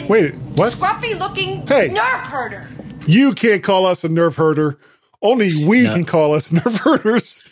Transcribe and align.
half 0.00 0.08
Wait, 0.10 0.34
what? 0.34 0.72
scruffy 0.72 1.18
looking 1.18 1.66
Hey. 1.66 1.88
nerve 1.88 2.20
herder. 2.20 2.68
You 3.06 3.32
can't 3.34 3.62
call 3.62 3.86
us 3.86 4.04
a 4.04 4.08
nerve 4.08 4.36
herder. 4.36 4.78
Only 5.22 5.64
we 5.64 5.82
No. 5.82 5.94
can 5.94 6.04
call 6.04 6.34
us 6.34 6.52
nerve 6.52 6.76
herders. 6.76 7.42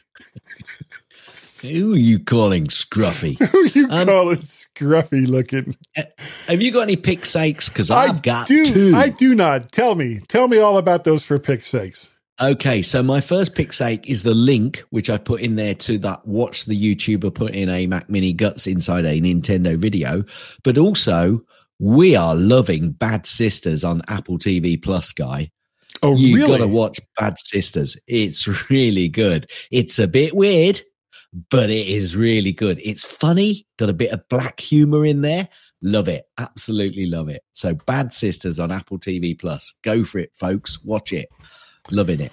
Who 1.63 1.95
are 1.95 1.99
you 1.99 2.19
calling 2.19 2.67
scruffy? 2.67 3.39
Who 3.51 3.65
you 3.75 3.89
Um, 3.91 4.07
call 4.07 4.31
it 4.31 4.41
scruffy 4.41 5.27
looking? 5.27 5.75
Have 6.47 6.61
you 6.63 6.71
got 6.71 6.83
any 6.83 6.97
pick 6.97 7.25
sakes? 7.25 7.69
Because 7.69 7.91
I 7.91 8.05
I've 8.05 8.23
got 8.23 8.47
do. 8.47 8.65
two. 8.65 8.93
I 8.95 9.09
do 9.09 9.35
not. 9.35 9.73
Tell 9.73 9.95
me. 9.95 10.21
Tell 10.29 10.49
me 10.49 10.59
all 10.59 10.77
about 10.77 11.05
those 11.05 11.25
for 11.25 11.39
pick's 11.39 11.69
sakes. 11.69 12.13
Okay, 12.41 12.83
so 12.83 13.03
my 13.03 13.23
first 13.23 13.55
pick 13.55 13.73
sake 13.73 14.09
is 14.11 14.23
the 14.23 14.35
link 14.35 14.85
which 14.91 15.09
I 15.09 15.17
put 15.17 15.41
in 15.41 15.57
there 15.57 15.75
to 15.77 15.97
that 15.99 16.27
watch 16.27 16.67
the 16.67 16.77
YouTuber 16.95 17.35
put 17.35 17.55
in 17.55 17.71
a 17.71 17.87
Mac 17.87 18.11
Mini 18.11 18.35
guts 18.35 18.67
inside 18.67 19.07
a 19.07 19.19
Nintendo 19.19 19.79
video, 19.79 20.23
but 20.63 20.77
also 20.77 21.43
we 21.79 22.17
are 22.17 22.35
loving 22.35 22.93
Bad 22.93 23.27
Sisters 23.27 23.85
on 23.85 24.03
Apple 24.09 24.39
TV 24.39 24.81
Plus, 24.81 25.13
guy. 25.13 25.51
Oh, 26.03 26.17
You 26.17 26.37
really? 26.37 26.49
got 26.49 26.57
to 26.59 26.69
watch 26.69 27.01
Bad 27.19 27.39
Sisters. 27.39 27.97
It's 28.07 28.71
really 28.71 29.09
good. 29.09 29.51
It's 29.71 29.99
a 29.99 30.07
bit 30.07 30.35
weird, 30.35 30.81
but 31.51 31.71
it 31.71 31.87
is 31.87 32.17
really 32.17 32.53
good. 32.53 32.81
It's 32.83 33.05
funny, 33.05 33.67
got 33.79 33.91
a 33.91 33.95
bit 33.95 34.11
of 34.13 34.29
black 34.29 34.61
humor 34.61 35.05
in 35.05 35.23
there. 35.23 35.49
Love 35.83 36.09
it. 36.09 36.25
Absolutely 36.39 37.07
love 37.07 37.29
it. 37.29 37.43
So 37.53 37.75
Bad 37.75 38.13
Sisters 38.13 38.59
on 38.59 38.73
Apple 38.73 38.99
TV 38.99 39.39
Plus. 39.39 39.75
Go 39.83 40.05
for 40.05 40.19
it, 40.19 40.31
folks. 40.35 40.83
Watch 40.83 41.13
it. 41.13 41.29
Loving 41.91 42.21
it. 42.21 42.33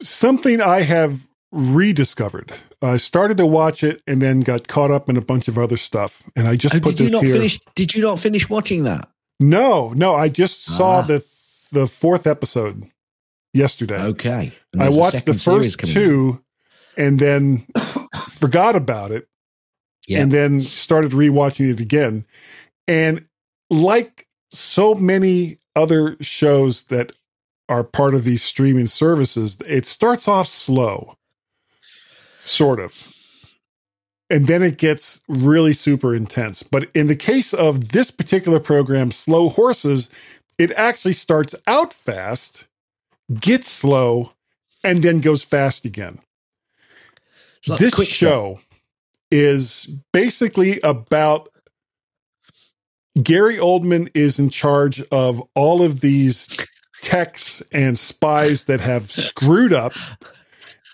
Something 0.00 0.60
I 0.60 0.82
have 0.82 1.26
rediscovered. 1.56 2.52
I 2.82 2.96
started 2.98 3.36
to 3.38 3.46
watch 3.46 3.82
it 3.82 4.02
and 4.06 4.20
then 4.22 4.40
got 4.40 4.68
caught 4.68 4.90
up 4.90 5.08
in 5.08 5.16
a 5.16 5.20
bunch 5.20 5.48
of 5.48 5.58
other 5.58 5.76
stuff. 5.76 6.22
And 6.36 6.46
I 6.46 6.56
just 6.56 6.74
Oh, 6.74 6.80
put 6.80 6.90
did 6.96 7.00
you 7.00 7.04
this 7.06 7.12
not 7.12 7.24
here. 7.24 7.34
finish? 7.34 7.60
Did 7.74 7.94
you 7.94 8.02
not 8.02 8.20
finish 8.20 8.48
watching 8.48 8.84
that? 8.84 9.08
No, 9.40 9.92
no. 9.94 10.14
I 10.14 10.28
just 10.28 10.64
saw 10.64 10.98
Ah. 10.98 11.02
the 11.02 11.24
the 11.72 11.86
fourth 11.86 12.26
episode 12.26 12.88
yesterday. 13.52 14.00
Okay. 14.00 14.52
I 14.78 14.88
watched 14.90 15.26
the 15.26 15.34
first 15.34 15.82
out. 15.82 15.88
two 15.90 16.40
and 16.96 17.18
then 17.18 17.66
forgot 18.28 18.76
about 18.76 19.10
it 19.10 19.28
Yeah. 20.06 20.20
and 20.22 20.30
then 20.32 20.62
started 20.62 21.12
rewatching 21.12 21.70
it 21.72 21.80
again. 21.80 22.24
And 22.86 23.26
like 23.68 24.26
so 24.52 24.94
many 24.94 25.58
other 25.74 26.16
shows 26.20 26.84
that 26.84 27.12
are 27.68 27.82
part 27.82 28.14
of 28.14 28.22
these 28.24 28.44
streaming 28.44 28.86
services, 28.86 29.58
it 29.66 29.84
starts 29.86 30.28
off 30.28 30.48
slow, 30.48 31.15
sort 32.46 32.80
of. 32.80 33.12
And 34.28 34.48
then 34.48 34.62
it 34.62 34.78
gets 34.78 35.20
really 35.28 35.72
super 35.72 36.14
intense. 36.14 36.62
But 36.62 36.90
in 36.94 37.06
the 37.06 37.16
case 37.16 37.54
of 37.54 37.90
this 37.90 38.10
particular 38.10 38.58
program, 38.58 39.12
Slow 39.12 39.48
Horses, 39.48 40.10
it 40.58 40.72
actually 40.72 41.12
starts 41.12 41.54
out 41.66 41.94
fast, 41.94 42.66
gets 43.40 43.70
slow, 43.70 44.32
and 44.82 45.02
then 45.02 45.20
goes 45.20 45.44
fast 45.44 45.84
again 45.84 46.18
like 47.68 47.80
this 47.80 47.94
step. 47.94 48.06
show 48.06 48.60
is 49.30 49.88
basically 50.12 50.80
about 50.82 51.48
Gary 53.22 53.56
Oldman 53.56 54.10
is 54.14 54.38
in 54.38 54.50
charge 54.50 55.00
of 55.10 55.42
all 55.54 55.82
of 55.82 56.00
these 56.00 56.48
techs 57.02 57.62
and 57.72 57.98
spies 57.98 58.64
that 58.64 58.80
have 58.80 59.10
screwed 59.10 59.72
up 59.72 59.92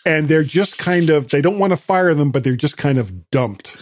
and 0.04 0.28
they're 0.28 0.44
just 0.44 0.78
kind 0.78 1.10
of 1.10 1.28
they 1.28 1.40
don't 1.40 1.58
want 1.58 1.72
to 1.72 1.76
fire 1.76 2.14
them 2.14 2.30
but 2.30 2.44
they're 2.44 2.56
just 2.56 2.76
kind 2.76 2.98
of 2.98 3.30
dumped 3.30 3.76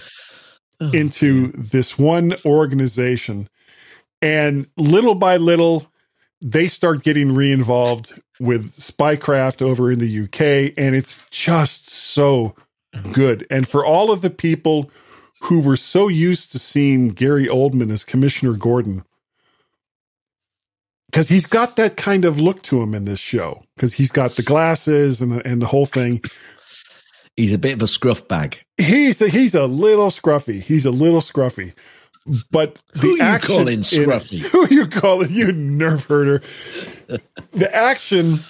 Oh, 0.81 0.91
into 0.93 1.49
this 1.49 1.99
one 1.99 2.35
organization. 2.47 3.51
And 4.23 4.67
little 4.79 5.15
by 5.15 5.37
little 5.37 5.87
they 6.41 6.69
start 6.69 7.03
getting 7.03 7.35
re-involved 7.35 8.19
with 8.39 8.73
spycraft 8.73 9.61
over 9.61 9.93
in 9.93 9.99
the 9.99 10.23
UK 10.25 10.73
and 10.79 10.97
it's 10.97 11.23
just 11.31 11.91
so 11.91 12.55
mm-hmm. 12.95 13.13
good. 13.13 13.47
And 13.51 13.69
for 13.69 13.85
all 13.85 14.11
of 14.11 14.23
the 14.23 14.31
people 14.31 14.91
who 15.43 15.61
were 15.61 15.77
so 15.77 16.09
used 16.09 16.51
to 16.53 16.59
seeing 16.59 17.09
Gary 17.09 17.47
Oldman 17.47 17.93
as 17.93 18.07
Commissioner 18.07 18.55
Gordon 18.55 19.05
because 21.11 21.29
he's 21.29 21.47
got 21.47 21.77
that 21.77 21.97
kind 21.97 22.25
of 22.25 22.39
look 22.39 22.63
to 22.63 22.81
him 22.83 22.95
in 22.95 23.05
this 23.05 23.19
show 23.21 23.63
because 23.77 23.93
he's 23.95 24.11
got 24.11 24.37
the 24.37 24.43
glasses 24.43 25.21
and 25.21 25.45
and 25.47 25.61
the 25.61 25.67
whole 25.67 25.87
thing 25.87 26.21
He's 27.37 27.53
a 27.55 27.59
bit 27.59 27.73
of 27.75 27.81
a 27.83 27.87
scruff 27.87 28.27
bag. 28.29 28.59
he's 28.77 29.23
a, 29.23 29.29
he's 29.29 29.55
a 29.55 29.67
little 29.67 30.09
scruffy. 30.09 30.61
He's 30.61 30.85
a 30.85 30.91
little 30.91 31.21
scruffy. 31.21 31.73
But 32.51 32.79
the 32.93 32.99
Who 33.01 33.09
you 33.09 33.39
calling 33.39 33.75
in- 33.75 33.81
scruffy? 33.81 34.41
who 34.53 34.67
you 34.75 34.87
calling 34.87 35.33
you 35.33 35.51
nerve 35.53 36.05
herder? 36.05 36.43
the 37.53 37.75
action 37.75 38.41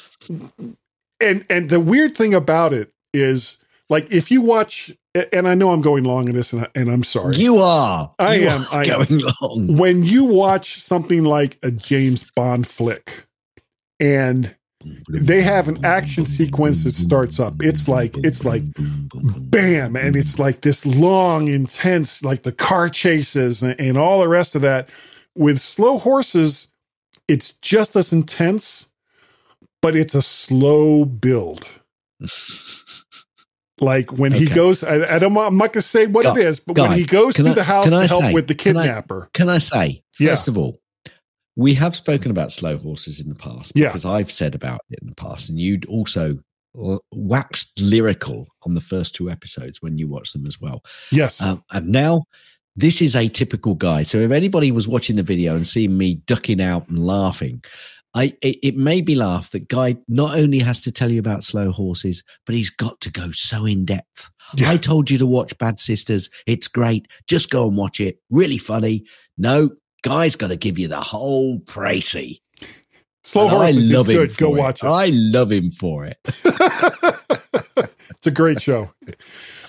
and 1.20 1.44
and 1.48 1.68
the 1.70 1.78
weird 1.78 2.16
thing 2.16 2.34
about 2.34 2.72
it 2.72 2.92
is 3.14 3.58
like 3.88 4.10
if 4.10 4.30
you 4.30 4.40
watch 4.42 4.92
and 5.32 5.48
I 5.48 5.54
know 5.54 5.70
I'm 5.70 5.82
going 5.82 6.04
long 6.04 6.28
in 6.28 6.34
this 6.36 6.52
and, 6.52 6.64
I, 6.64 6.68
and 6.74 6.90
I'm 6.90 7.04
sorry. 7.04 7.36
You 7.36 7.58
are. 7.58 8.14
I 8.18 8.36
You 8.36 8.48
am, 8.48 8.62
are 8.62 8.68
I 8.72 8.84
am. 8.84 9.06
going 9.08 9.22
long. 9.42 9.68
when 9.68 10.04
you 10.04 10.24
watch 10.24 10.80
something 10.82 11.24
like 11.24 11.58
a 11.62 11.70
James 11.70 12.24
Bond 12.36 12.66
flick 12.66 13.26
and 14.00 14.56
they 15.08 15.42
have 15.42 15.68
an 15.68 15.78
action 15.84 16.26
sequence 16.26 16.84
that 16.84 16.92
starts 16.92 17.40
up 17.40 17.62
it's 17.62 17.88
like 17.88 18.18
it's 18.24 18.44
like 18.44 18.64
bam 19.14 19.96
and 19.96 20.16
it's 20.16 20.38
like 20.38 20.62
this 20.62 20.86
long 20.86 21.48
intense 21.48 22.24
like 22.24 22.42
the 22.44 22.52
car 22.52 22.88
chases 22.90 23.62
and, 23.62 23.78
and 23.80 23.98
all 23.98 24.20
the 24.20 24.28
rest 24.28 24.54
of 24.54 24.62
that 24.62 24.88
with 25.36 25.60
slow 25.60 25.98
horses 25.98 26.68
it's 27.28 27.52
just 27.54 27.96
as 27.96 28.12
intense 28.12 28.90
but 29.82 29.96
it's 29.96 30.14
a 30.14 30.22
slow 30.22 31.04
build 31.04 31.66
like 33.80 34.12
when 34.12 34.32
he 34.32 34.46
goes 34.46 34.82
I, 34.84 35.16
I 35.16 35.18
don't 35.18 35.36
i'm 35.36 35.56
not 35.56 35.72
going 35.72 35.82
to 35.82 35.82
say 35.82 36.06
what 36.06 36.24
Guy- 36.24 36.40
it 36.40 36.46
is 36.46 36.60
but 36.60 36.78
when 36.78 36.92
he 36.92 37.04
goes 37.04 37.34
to 37.34 37.42
the 37.42 37.62
house 37.64 37.88
to 37.88 38.06
help 38.06 38.22
say- 38.22 38.32
with 38.32 38.46
the 38.46 38.54
can 38.54 38.76
I- 38.76 38.86
kidnapper 38.86 39.30
Can 39.32 39.48
I 39.48 39.58
say, 39.58 40.02
Yeah. 40.18 40.30
first 40.30 40.48
of 40.48 40.58
all, 40.58 40.80
we 41.56 41.74
have 41.74 41.94
spoken 41.96 42.30
about 42.30 42.52
slow 42.52 42.76
horses 42.78 43.20
in 43.20 43.28
the 43.28 43.34
past 43.34 43.72
Yeah. 43.74 43.88
because 43.88 44.04
I've 44.04 44.30
said 44.30 44.54
about 44.54 44.80
it 44.90 44.98
in 45.02 45.08
the 45.08 45.14
past, 45.14 45.48
and 45.48 45.58
you'd 45.58 45.84
also 45.86 46.38
waxed 47.12 47.78
lyrical 47.80 48.46
on 48.64 48.74
the 48.74 48.80
first 48.80 49.14
two 49.14 49.30
episodes 49.30 49.82
when 49.82 49.98
you 49.98 50.08
watched 50.08 50.32
them 50.32 50.46
as 50.46 50.60
well. 50.60 50.82
yes 51.10 51.40
Um, 51.40 51.62
and 51.72 51.88
now 51.88 52.24
this 52.76 53.02
is 53.02 53.16
a 53.16 53.28
typical 53.28 53.74
guy. 53.74 54.02
So 54.04 54.18
if 54.18 54.30
anybody 54.30 54.70
was 54.70 54.86
watching 54.86 55.16
the 55.16 55.22
video 55.22 55.54
and 55.54 55.66
seeing 55.66 55.98
me 55.98 56.14
ducking 56.26 56.60
out 56.60 56.88
and 56.88 57.04
laughing, 57.04 57.62
I 58.14 58.36
it, 58.42 58.58
it 58.62 58.76
made 58.76 59.06
me 59.06 59.14
laugh 59.14 59.50
that 59.50 59.68
guy 59.68 59.96
not 60.08 60.36
only 60.36 60.58
has 60.58 60.82
to 60.82 60.92
tell 60.92 61.10
you 61.10 61.20
about 61.20 61.44
slow 61.44 61.70
horses, 61.70 62.22
but 62.44 62.54
he's 62.54 62.70
got 62.70 63.00
to 63.02 63.10
go 63.10 63.30
so 63.30 63.66
in 63.66 63.84
depth. 63.84 64.30
Yeah. 64.54 64.70
I 64.70 64.76
told 64.78 65.10
you 65.10 65.18
to 65.18 65.26
watch 65.26 65.56
Bad 65.58 65.78
Sisters. 65.78 66.28
It's 66.46 66.66
great. 66.68 67.06
Just 67.28 67.50
go 67.50 67.68
and 67.68 67.76
watch 67.76 68.00
it. 68.00 68.18
Really 68.30 68.58
funny. 68.58 69.04
No, 69.38 69.70
guy's 70.02 70.36
got 70.36 70.48
to 70.48 70.56
give 70.56 70.78
you 70.78 70.88
the 70.88 71.00
whole 71.00 71.60
précis. 71.60 72.40
slow 73.22 73.42
And 73.42 73.50
horses 73.50 73.84
is 73.84 73.90
him 73.90 74.02
good 74.04 74.36
go 74.36 74.54
it. 74.54 74.58
watch 74.58 74.82
it 74.82 74.88
I 74.88 75.06
love 75.12 75.52
him 75.52 75.70
for 75.70 76.04
it. 76.04 76.18
it's 78.10 78.26
a 78.26 78.30
great 78.30 78.60
show. 78.60 78.90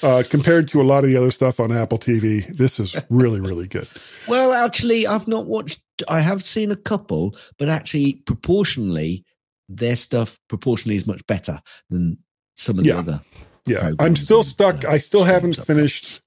Uh, 0.01 0.23
compared 0.29 0.67
to 0.69 0.81
a 0.81 0.83
lot 0.83 1.03
of 1.03 1.11
the 1.11 1.17
other 1.17 1.31
stuff 1.31 1.59
on 1.59 1.71
Apple 1.71 1.99
TV, 1.99 2.45
this 2.57 2.79
is 2.79 2.95
really, 3.09 3.39
really 3.39 3.67
good. 3.67 3.87
Well, 4.27 4.51
actually, 4.51 5.05
I've 5.05 5.27
not 5.27 5.45
watched. 5.45 5.81
I 6.09 6.21
have 6.21 6.43
seen 6.43 6.71
a 6.71 6.75
couple, 6.75 7.35
but 7.57 7.69
actually, 7.69 8.13
proportionally, 8.25 9.23
their 9.69 9.95
stuff 9.95 10.39
proportionally 10.49 10.95
is 10.95 11.07
much 11.07 11.25
better 11.27 11.61
than 11.89 12.17
some 12.55 12.77
of 12.77 12.83
the 12.83 12.89
Yeah. 12.89 12.99
other. 12.99 13.21
Yeah, 13.67 13.91
I'm 13.99 14.15
still 14.15 14.43
stuck. 14.43 14.83
uh, 14.85 14.89
I 14.89 14.97
still 14.97 15.23
haven't 15.23 15.55
finished 15.55 16.21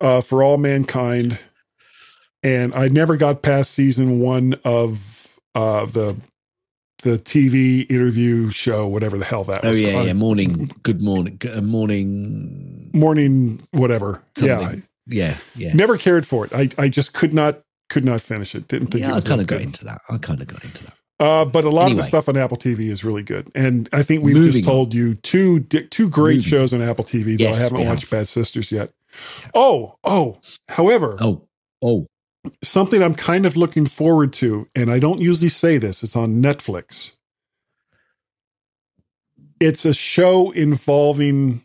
uh, 0.00 0.20
For 0.22 0.42
All 0.42 0.56
Mankind, 0.58 1.38
and 2.42 2.74
I 2.74 2.88
never 2.88 3.16
got 3.16 3.42
past 3.42 3.72
season 3.72 4.18
one 4.20 4.54
of 4.64 5.36
uh, 5.54 5.84
the 5.86 6.16
the 7.02 7.18
TV 7.18 7.90
interview 7.90 8.50
show, 8.50 8.86
whatever 8.86 9.16
the 9.18 9.24
hell 9.24 9.44
that 9.44 9.64
Oh 9.64 9.68
was. 9.70 9.80
yeah, 9.80 9.92
called. 9.92 10.06
yeah. 10.06 10.12
Morning, 10.14 10.70
good 10.82 11.00
morning, 11.02 11.38
g- 11.38 11.50
uh, 11.50 11.60
morning. 11.62 12.90
morning, 12.94 13.60
whatever. 13.72 14.22
Yeah, 14.38 14.76
Yeah, 15.06 15.36
yeah. 15.54 15.72
never 15.74 15.96
cared 15.98 16.26
for 16.26 16.46
it. 16.46 16.52
I 16.54 16.68
I 16.82 16.88
just 16.88 17.12
could 17.12 17.32
not 17.34 17.62
could 17.90 18.06
not 18.06 18.22
finish 18.22 18.54
it. 18.56 18.68
Didn't 18.68 18.88
think 18.88 19.02
Yeah, 19.02 19.10
it 19.10 19.14
I 19.14 19.16
was 19.16 19.24
kind 19.26 19.42
of 19.42 19.48
got 19.48 19.58
good. 19.58 19.66
into 19.66 19.86
that. 19.86 20.02
I 20.10 20.18
kind 20.18 20.42
of 20.42 20.48
got 20.48 20.64
into 20.64 20.84
that. 20.86 20.94
Uh, 21.20 21.44
but 21.46 21.64
a 21.66 21.70
lot 21.70 21.90
of 21.92 21.98
the 21.98 22.02
stuff 22.02 22.28
on 22.30 22.36
Apple 22.38 22.58
TV 22.58 22.90
is 22.90 23.04
really 23.04 23.22
good, 23.24 23.50
and 23.54 23.88
I 23.92 24.02
think 24.02 24.24
we've 24.24 24.34
Moving 24.36 24.52
just 24.52 24.64
told 24.64 24.94
you 24.94 25.16
two 25.16 25.60
two 25.60 26.10
great 26.10 26.36
Moving 26.36 26.42
shows 26.42 26.72
on 26.74 26.82
Apple 26.82 27.04
TV. 27.04 27.40
Though 27.40 27.44
Yes, 27.44 27.60
I 27.60 27.62
haven't 27.64 27.86
watched 27.86 28.02
have. 28.04 28.10
Bad 28.10 28.28
Sisters 28.28 28.72
yet. 28.72 28.92
Oh, 29.54 29.96
oh. 30.04 30.40
However, 30.68 31.16
Oh, 31.20 31.48
oh, 31.82 32.06
something 32.62 33.02
I'm 33.02 33.14
kind 33.16 33.46
of 33.46 33.56
looking 33.56 33.86
forward 33.86 34.32
to, 34.34 34.68
and 34.76 34.90
I 34.90 34.98
don't 34.98 35.20
usually 35.20 35.50
say 35.50 35.78
this. 35.78 36.02
It's 36.02 36.16
on 36.16 36.42
Netflix. 36.42 37.16
It's 39.60 39.84
a 39.84 39.94
show 39.94 40.52
involving 40.52 41.62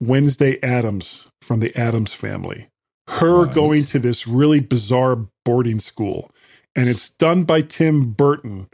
Wednesday 0.00 0.62
Addams 0.62 1.28
from 1.42 1.60
the 1.60 1.76
Addams 1.76 2.14
family. 2.14 2.68
Her 3.08 3.44
Right. 3.44 3.54
going 3.54 3.84
to 3.86 3.98
this 3.98 4.26
really 4.26 4.60
bizarre 4.60 5.26
boarding 5.44 5.80
school. 5.80 6.30
And 6.76 6.88
it's 6.88 7.08
done 7.08 7.44
by 7.44 7.62
Tim 7.62 8.12
Burton. 8.12 8.68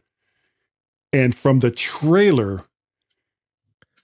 And 1.12 1.34
from 1.34 1.61
the 1.61 1.70
trailer, 1.70 2.64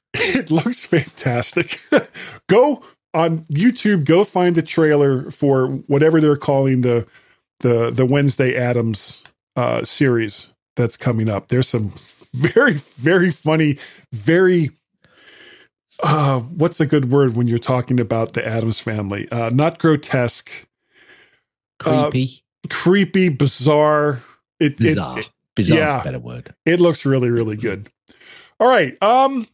it 0.15 0.51
looks 0.51 0.87
fantastic. 0.87 1.81
go 2.49 2.83
on 3.15 3.41
YouTube, 3.47 4.05
go 4.05 4.25
find 4.25 4.55
the 4.57 4.63
trailer 4.63 5.31
for 5.31 5.69
whatever 5.69 6.21
they're 6.21 6.37
calling 6.37 6.83
the 6.83 7.07
the 7.61 7.91
the 7.91 8.07
Wednesday 8.07 8.57
Addams 8.57 9.23
uh 9.57 9.83
series 9.85 10.53
that's 10.77 10.97
coming 10.97 11.29
up. 11.29 11.49
There's 11.49 11.69
some 11.69 11.93
very, 12.35 12.75
very 12.75 13.31
funny, 13.31 13.79
very 14.13 14.71
uh 16.03 16.41
what's 16.41 16.81
a 16.81 16.87
good 16.87 17.11
word 17.11 17.35
when 17.37 17.47
you're 17.47 17.59
talking 17.59 17.99
about 18.01 18.33
the 18.35 18.47
Addams 18.47 18.81
family? 18.81 19.31
Uh 19.31 19.51
not 19.51 19.79
grotesque, 19.79 20.51
Uh, 21.85 22.11
Creepy. 22.11 22.43
creepy, 22.71 23.29
bizarre. 23.29 24.23
It, 24.61 24.73
it- 24.73 24.79
Bizarre. 24.79 25.23
Bizarre 25.57 25.83
is 25.89 25.95
a 25.97 26.03
better 26.05 26.19
word. 26.21 26.55
it 26.65 26.81
looks 26.81 27.05
really, 27.05 27.31
really 27.31 27.57
good. 27.57 27.91
All 28.61 28.69
right. 28.69 28.97
Um, 29.03 29.47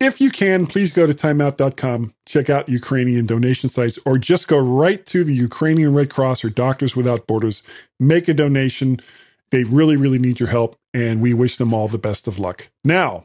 if 0.00 0.18
you 0.20 0.30
can, 0.30 0.66
please 0.66 0.92
go 0.92 1.06
to 1.06 1.12
timeout.com, 1.12 2.14
check 2.26 2.48
out 2.48 2.68
Ukrainian 2.70 3.26
donation 3.26 3.68
sites, 3.68 3.98
or 4.06 4.16
just 4.16 4.48
go 4.48 4.58
right 4.58 5.04
to 5.06 5.24
the 5.24 5.34
Ukrainian 5.34 5.92
Red 5.92 6.08
Cross 6.08 6.42
or 6.44 6.48
Doctors 6.50 6.96
Without 6.96 7.26
Borders, 7.26 7.62
make 8.00 8.28
a 8.28 8.34
donation. 8.34 9.00
They 9.50 9.64
really, 9.64 9.96
really 9.96 10.18
need 10.18 10.40
your 10.40 10.48
help, 10.50 10.76
and 10.94 11.20
we 11.20 11.34
wish 11.34 11.56
them 11.58 11.74
all 11.74 11.88
the 11.88 11.98
best 11.98 12.26
of 12.28 12.38
luck. 12.38 12.68
Now, 12.84 13.24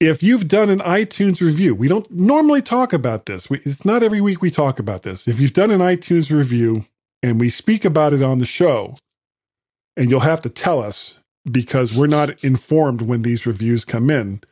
if 0.00 0.22
you've 0.22 0.48
done 0.48 0.70
an 0.70 0.80
iTunes 0.80 1.40
review, 1.40 1.74
we 1.74 1.88
don't 1.88 2.10
normally 2.10 2.62
talk 2.62 2.92
about 2.92 3.26
this. 3.26 3.50
We, 3.50 3.60
it's 3.64 3.84
not 3.84 4.02
every 4.02 4.20
week 4.20 4.42
we 4.42 4.50
talk 4.50 4.78
about 4.78 5.02
this. 5.02 5.28
If 5.28 5.40
you've 5.40 5.54
done 5.54 5.70
an 5.70 5.80
iTunes 5.80 6.36
review 6.36 6.86
and 7.22 7.40
we 7.40 7.50
speak 7.50 7.84
about 7.84 8.12
it 8.12 8.22
on 8.22 8.38
the 8.38 8.46
show, 8.46 8.96
and 9.96 10.10
you'll 10.10 10.20
have 10.22 10.42
to 10.42 10.50
tell 10.50 10.80
us 10.80 11.20
because 11.50 11.94
we're 11.94 12.08
not 12.08 12.44
informed 12.44 13.02
when 13.02 13.22
these 13.22 13.46
reviews 13.46 13.86
come 13.86 14.10
in. 14.10 14.42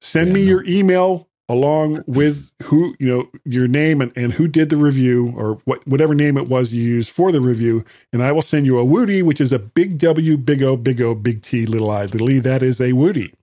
Send 0.00 0.30
Yeah, 0.30 0.34
me 0.34 0.42
no. 0.42 0.46
your 0.46 0.64
email 0.66 1.28
along 1.48 2.04
with 2.06 2.52
who 2.64 2.94
you 3.00 3.06
know 3.08 3.30
your 3.44 3.68
name 3.68 4.00
and, 4.02 4.12
and 4.16 4.34
who 4.34 4.48
did 4.48 4.70
the 4.70 4.76
review 4.76 5.34
or 5.36 5.56
what 5.64 5.86
whatever 5.88 6.14
name 6.14 6.38
it 6.38 6.48
was 6.48 6.74
you 6.74 6.82
used 6.82 7.10
for 7.10 7.32
the 7.32 7.40
review 7.40 7.84
and 8.12 8.22
i 8.22 8.32
will 8.32 8.42
send 8.42 8.66
you 8.66 8.78
a 8.78 8.84
woody 8.84 9.22
which 9.22 9.40
is 9.40 9.52
a 9.52 9.58
big 9.58 9.98
w 9.98 10.36
big 10.38 10.62
o 10.62 10.76
big 10.76 11.00
o 11.02 11.14
big 11.14 11.42
t 11.42 11.66
little 11.66 11.90
i 11.90 12.04
little 12.06 12.30
e 12.30 12.38
that 12.38 12.62
is 12.62 12.80
a 12.80 12.92
woody 12.94 13.34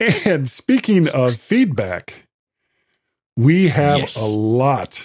and 0.00 0.48
speaking 0.48 1.08
of 1.08 1.36
feedback 1.36 2.26
we 3.36 3.68
have 3.68 3.98
Yes. 4.00 4.16
a 4.20 4.26
lot 4.26 5.04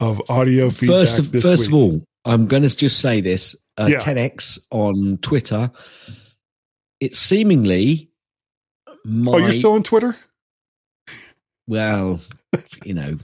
of 0.00 0.20
audio 0.30 0.70
feedback 0.70 0.96
First, 0.96 1.18
of, 1.18 1.32
this 1.32 1.42
first 1.42 1.62
week. 1.62 1.68
of 1.70 1.74
all, 1.74 2.02
I'm 2.24 2.46
going 2.46 2.62
to 2.62 2.74
just 2.74 3.00
say 3.00 3.20
this: 3.20 3.54
uh, 3.78 3.86
Yeah. 3.90 3.98
TEDx 3.98 4.58
on 4.70 5.18
Twitter. 5.18 5.70
It's 7.00 7.18
seemingly 7.18 8.10
my 9.04 9.32
oh 9.32 9.36
you're 9.36 9.52
still 9.52 9.72
on 9.74 9.82
twitter 9.82 10.16
well, 11.66 12.20
you 12.84 12.92
know, 12.94 13.16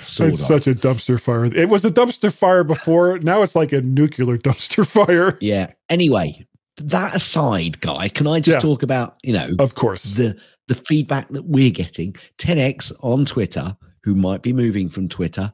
sort 0.00 0.30
it's 0.30 0.40
of. 0.40 0.46
such 0.46 0.66
a 0.66 0.72
dumpster 0.74 1.20
fire. 1.20 1.44
It 1.46 1.68
was 1.68 1.84
a 1.84 1.90
dumpster 1.90 2.32
fire 2.32 2.64
before. 2.64 3.18
Now 3.18 3.42
it's 3.42 3.54
like 3.54 3.72
a 3.72 3.82
nuclear 3.82 4.38
dumpster 4.38 4.86
fire. 4.86 5.36
yeah. 5.40 5.72
Anyway, 5.90 6.46
that 6.78 7.14
aside, 7.14 7.80
guy, 7.80 8.08
can 8.08 8.26
I 8.26 8.40
just 8.40 8.56
Yeah. 8.56 8.60
talk 8.60 8.82
about 8.82 9.16
you 9.22 9.32
know 9.34 9.50
Of 9.58 9.74
course. 9.74 10.14
the 10.14 10.36
the 10.68 10.74
feedback 10.74 11.28
that 11.30 11.44
we're 11.44 11.70
getting 11.70 12.14
10x 12.38 12.92
on 13.00 13.24
twitter 13.24 13.76
who 14.02 14.14
might 14.14 14.42
be 14.42 14.52
moving 14.52 14.88
from 14.88 15.08
twitter 15.08 15.52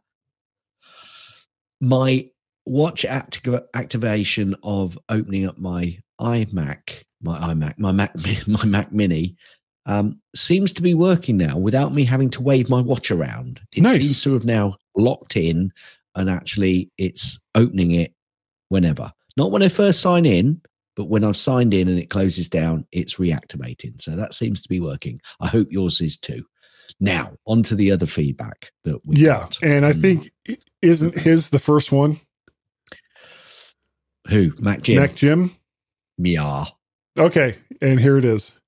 my 1.80 2.28
watch 2.66 3.04
acti- 3.04 3.58
activation 3.74 4.54
of 4.62 4.98
opening 5.08 5.46
up 5.46 5.58
my 5.58 5.98
imac 6.20 7.02
my 7.22 7.38
imac 7.52 7.78
my 7.78 7.92
mac 7.92 8.14
my 8.46 8.64
mac 8.64 8.92
mini 8.92 9.36
um, 9.86 10.20
seems 10.36 10.74
to 10.74 10.82
be 10.82 10.92
working 10.94 11.38
now 11.38 11.56
without 11.56 11.92
me 11.92 12.04
having 12.04 12.30
to 12.30 12.42
wave 12.42 12.68
my 12.68 12.80
watch 12.80 13.10
around 13.10 13.60
it 13.74 13.82
Nice. 13.82 13.96
seems 13.96 14.22
to 14.22 14.34
have 14.34 14.44
now 14.44 14.76
locked 14.96 15.36
in 15.36 15.72
and 16.14 16.28
actually 16.28 16.90
it's 16.98 17.40
opening 17.54 17.92
it 17.92 18.12
whenever 18.68 19.10
not 19.36 19.50
when 19.50 19.62
i 19.62 19.68
first 19.68 20.00
sign 20.00 20.26
in 20.26 20.60
but 21.00 21.08
when 21.08 21.24
I've 21.24 21.38
signed 21.38 21.72
in 21.72 21.88
and 21.88 21.98
it 21.98 22.10
closes 22.10 22.46
down, 22.46 22.84
it's 22.92 23.14
reactivating. 23.14 23.98
So 24.02 24.16
that 24.16 24.34
seems 24.34 24.60
to 24.60 24.68
be 24.68 24.80
working. 24.80 25.18
I 25.40 25.48
hope 25.48 25.68
yours 25.72 25.98
is 26.02 26.18
too. 26.18 26.44
Now, 27.00 27.38
on 27.46 27.62
to 27.62 27.74
the 27.74 27.90
other 27.90 28.04
feedback 28.04 28.70
that 28.84 29.00
we 29.06 29.16
yeah. 29.16 29.38
got. 29.38 29.58
And 29.62 29.86
I 29.86 29.94
Mm. 29.94 30.02
think, 30.02 30.30
isn't 30.82 31.16
his 31.16 31.48
the 31.48 31.58
first 31.58 31.90
one? 31.90 32.20
Who? 34.28 34.52
Mac 34.58 34.82
Jim? 34.82 35.00
Mac 35.00 35.14
Jim? 35.14 35.56
yeah. 36.18 36.66
Okay. 37.18 37.56
And 37.80 37.98
here 37.98 38.18
it 38.18 38.26
is. 38.26 38.60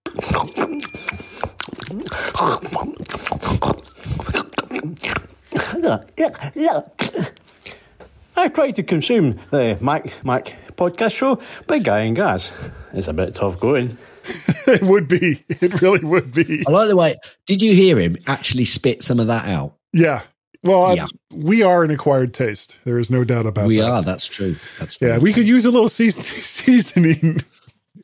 I 8.36 8.48
try 8.48 8.70
to 8.70 8.82
consume 8.82 9.38
the 9.50 9.76
Mac 9.82 10.24
Mac 10.24 10.56
podcast 10.76 11.14
show, 11.16 11.38
Big 11.66 11.84
Guy 11.84 12.00
and 12.00 12.16
Gas. 12.16 12.52
It's 12.92 13.08
a 13.08 13.12
bit 13.12 13.34
tough 13.34 13.58
going. 13.60 13.96
it 14.66 14.82
would 14.82 15.08
be. 15.08 15.44
It 15.48 15.80
really 15.82 16.04
would 16.04 16.32
be. 16.32 16.64
I 16.66 16.70
like 16.70 16.88
the 16.88 16.96
way. 16.96 17.16
Did 17.46 17.62
you 17.62 17.74
hear 17.74 17.98
him 17.98 18.16
actually 18.26 18.64
spit 18.64 19.02
some 19.02 19.20
of 19.20 19.26
that 19.28 19.46
out? 19.48 19.76
Yeah. 19.92 20.22
Well, 20.64 20.84
I- 20.86 20.94
Yeah. 20.94 21.06
we 21.32 21.62
are 21.62 21.82
an 21.84 21.90
acquired 21.90 22.32
taste. 22.34 22.78
There 22.84 22.98
is 22.98 23.10
no 23.10 23.24
doubt 23.24 23.46
about 23.46 23.66
we 23.66 23.78
that. 23.78 23.88
are. 23.90 24.02
That's 24.02 24.26
true. 24.28 24.56
That's 24.78 25.00
Yeah. 25.00 25.08
very 25.08 25.18
We 25.20 25.32
could 25.32 25.46
use 25.46 25.64
a 25.64 25.70
little 25.70 25.88
season- 25.88 26.22
seasoning. 26.24 27.40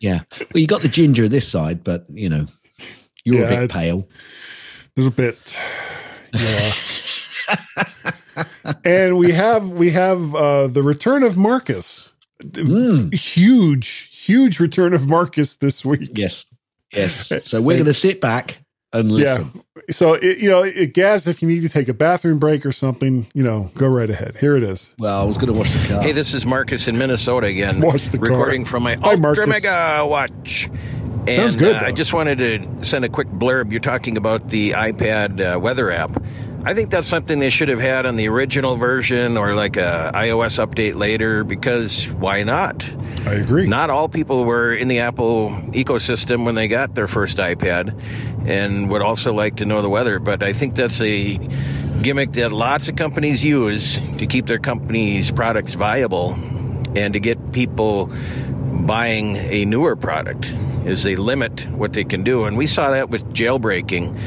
Yeah. 0.01 0.21
Well, 0.41 0.61
you 0.61 0.67
got 0.67 0.83
the 0.83 0.89
ginger 0.89 1.29
this 1.29 1.49
side, 1.49 1.85
but 1.85 2.07
you 2.13 2.29
know, 2.29 2.47
you're 3.25 3.41
Yeah, 3.41 3.47
a 3.47 3.51
bit 3.51 3.63
it's- 3.65 3.81
pale. 3.81 4.09
There's 4.95 5.07
a 5.07 5.11
bit. 5.13 5.57
Yeah. 6.35 6.73
and 8.85 9.19
we 9.19 9.33
have 9.33 9.73
we 9.73 9.91
have 9.91 10.35
uh 10.35 10.67
the 10.67 10.83
return 10.83 11.23
of 11.23 11.37
Marcus. 11.37 12.13
Mm. 12.43 13.15
Huge, 13.15 14.09
huge 14.13 14.61
return 14.61 14.95
of 14.95 15.09
Marcus 15.09 15.57
this 15.57 15.85
week. 15.85 16.09
Yes. 16.15 16.47
Yes. 16.93 17.33
So 17.43 17.61
we're 17.61 17.77
going 17.77 17.85
to 17.87 17.95
sit 17.95 18.21
back 18.21 18.59
and 18.93 19.13
listen. 19.13 19.51
Yeah. 19.55 19.83
So 19.91 20.15
it, 20.15 20.39
you 20.39 20.51
know, 20.51 20.63
it, 20.63 20.95
Gaz, 20.95 21.27
if 21.27 21.43
you 21.43 21.49
need 21.49 21.63
to 21.63 21.69
take 21.69 21.89
a 21.89 21.95
bathroom 21.95 22.39
break 22.39 22.65
or 22.67 22.73
something, 22.73 23.27
you 23.35 23.43
know, 23.43 23.71
go 23.75 23.87
right 23.87 24.09
ahead. 24.09 24.37
Here 24.39 24.57
it 24.57 24.63
is. 24.63 24.91
Well, 24.99 25.21
I 25.21 25.25
was 25.25 25.39
going 25.39 25.53
to 25.53 25.59
watch 25.59 25.73
the 25.73 25.89
car. 25.89 26.03
Hey, 26.03 26.13
this 26.13 26.35
is 26.35 26.47
Marcus 26.47 26.89
in 26.89 26.99
Minnesota 26.99 27.47
again. 27.47 27.81
Watch 27.81 28.09
the 28.09 28.19
car. 28.19 28.29
recording 28.29 28.65
from 28.65 28.83
my 28.83 28.97
Hi, 28.97 29.17
Marcus. 29.17 29.41
Ultra 29.41 29.47
Mega 29.47 30.07
Watch. 30.07 30.71
And, 31.27 31.31
Sounds 31.31 31.57
good, 31.57 31.77
uh. 31.77 31.85
I 31.85 31.93
just 31.93 32.13
wanted 32.13 32.39
to 32.39 32.85
send 32.85 33.05
a 33.05 33.09
quick 33.09 33.29
blurb. 33.29 33.71
You're 33.71 33.81
talking 33.81 34.17
about 34.17 34.49
the 34.49 34.71
iPad 34.71 35.57
uh, 35.57 35.59
weather 35.59 35.91
app. 35.91 36.23
I 36.65 36.75
think 36.75 36.91
that's 36.91 37.07
something 37.07 37.39
they 37.39 37.51
should 37.51 37.69
have 37.69 37.81
had 37.81 38.05
on 38.05 38.17
the 38.17 38.29
original 38.29 38.77
version 38.77 39.37
or 39.37 39.55
like 39.55 39.77
a 39.77 40.11
iOS 40.15 40.65
update 40.65 40.97
later 40.97 41.45
because 41.45 42.09
why 42.11 42.43
not? 42.43 42.89
I 43.27 43.35
agree. 43.35 43.67
Not 43.67 43.91
all 43.91 44.09
people 44.09 44.45
were 44.45 44.75
in 44.75 44.89
the 44.89 45.01
Apple 45.01 45.51
ecosystem 45.69 46.45
when 46.45 46.57
they 46.57 46.69
got 46.69 46.95
their 46.95 47.07
first 47.07 47.39
iPad 47.39 47.99
and 48.47 48.91
would 48.91 49.03
also 49.03 49.33
like 49.33 49.57
to 49.57 49.67
know 49.67 49.83
the 49.83 49.89
weather, 49.89 50.19
but 50.19 50.43
I 50.43 50.53
think 50.53 50.75
that's 50.75 51.01
a 51.01 51.39
gimmick 52.03 52.33
that 52.33 52.53
lots 52.53 52.89
of 52.89 52.97
companies 52.97 53.43
use 53.43 53.99
to 54.19 54.27
keep 54.27 54.47
their 54.47 54.59
company's 54.59 55.31
products 55.31 55.75
viable 55.75 56.35
and 56.97 57.15
to 57.15 57.21
get 57.21 57.53
people 57.53 58.11
buying 58.87 59.37
a 59.37 59.65
newer 59.65 59.97
product 59.97 60.47
is 60.87 61.03
they 61.03 61.17
limit 61.17 61.67
what 61.71 61.93
they 61.93 62.05
can 62.05 62.25
do. 62.25 62.45
And 62.45 62.57
we 62.57 62.67
saw 62.67 62.91
that 62.91 63.11
with 63.11 63.25
jailbreaking 63.33 64.19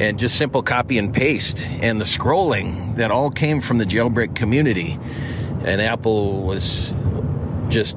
and 0.00 0.18
just 0.18 0.36
simple 0.36 0.62
copy 0.62 0.98
and 0.98 1.12
paste 1.12 1.64
and 1.82 2.00
the 2.00 2.06
scrolling 2.06 2.96
that 2.96 3.10
all 3.10 3.30
came 3.30 3.60
from 3.60 3.78
the 3.78 3.84
jailbreak 3.84 4.34
community. 4.34 4.98
And 5.62 5.80
Apple 5.80 6.42
was 6.42 6.92
just 7.68 7.96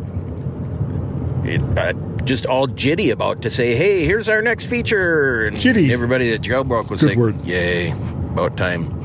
it, 1.46 1.62
uh, 1.78 1.94
just 2.26 2.46
all 2.46 2.68
jitty 2.68 3.12
about 3.12 3.42
to 3.44 3.50
say, 3.50 3.76
"Hey, 3.76 4.06
here's 4.06 4.28
our 4.28 4.42
next 4.42 4.66
feature." 4.66 5.46
And 5.46 5.56
Jitty. 5.56 5.92
Everybody 5.92 6.30
that 6.32 6.42
jailbroke 6.42 6.92
was 6.92 7.02
like, 7.02 7.18
word. 7.18 7.46
"Yay, 7.46 7.92
about 7.92 8.58
time." 8.58 9.02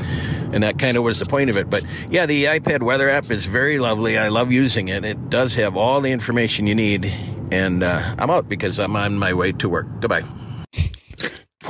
And 0.52 0.62
that 0.62 0.78
kind 0.78 0.96
of 0.96 1.02
was 1.04 1.18
the 1.18 1.26
point 1.26 1.50
of 1.50 1.56
it. 1.56 1.70
But 1.70 1.84
yeah, 2.10 2.26
the 2.26 2.44
iPad 2.44 2.82
weather 2.82 3.08
app 3.08 3.30
is 3.30 3.46
very 3.46 3.78
lovely. 3.78 4.18
I 4.18 4.28
love 4.28 4.50
using 4.50 4.88
it. 4.88 5.04
It 5.04 5.30
does 5.30 5.54
have 5.56 5.76
all 5.76 6.00
the 6.00 6.10
information 6.10 6.66
you 6.66 6.74
need. 6.74 7.12
And 7.50 7.82
uh, 7.82 8.14
I'm 8.18 8.30
out 8.30 8.48
because 8.48 8.78
I'm 8.78 8.96
on 8.96 9.18
my 9.18 9.34
way 9.34 9.52
to 9.52 9.68
work. 9.68 9.86
Goodbye. 10.00 10.24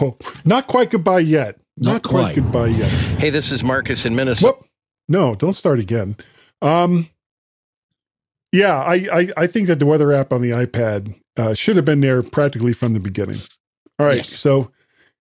Well, 0.00 0.16
not 0.44 0.66
quite 0.66 0.90
goodbye 0.90 1.20
yet. 1.20 1.58
Not, 1.76 1.92
Not 1.92 2.02
quite. 2.02 2.20
quite. 2.22 2.34
goodbye 2.36 2.66
yet. 2.68 2.90
Hey, 3.18 3.30
this 3.30 3.52
is 3.52 3.62
Marcus 3.62 4.04
in 4.04 4.14
Minnesota. 4.16 4.56
Whoop. 4.58 4.66
No, 5.08 5.34
don't 5.34 5.52
start 5.52 5.78
again. 5.78 6.16
Um, 6.60 7.08
yeah, 8.52 8.78
I, 8.82 8.94
I, 9.12 9.28
I 9.36 9.46
think 9.46 9.66
that 9.68 9.78
the 9.78 9.86
weather 9.86 10.12
app 10.12 10.32
on 10.32 10.42
the 10.42 10.50
iPad 10.50 11.14
uh, 11.36 11.54
should 11.54 11.76
have 11.76 11.84
been 11.84 12.00
there 12.00 12.22
practically 12.22 12.72
from 12.72 12.94
the 12.94 13.00
beginning. 13.00 13.40
All 13.98 14.06
right, 14.06 14.18
Yes. 14.18 14.28
so 14.28 14.70